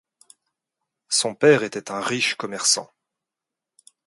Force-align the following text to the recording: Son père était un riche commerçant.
Son 1.09 1.35
père 1.35 1.61
était 1.61 1.91
un 1.91 2.01
riche 2.01 2.33
commerçant. 2.33 2.89